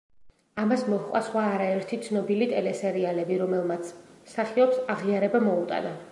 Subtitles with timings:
[0.61, 3.91] ამას მოჰყვა სხვა არაერთი ცნობილი ტელესერიალები, რომელმაც
[4.31, 5.93] მსახიობს აღიარება მოუტანა.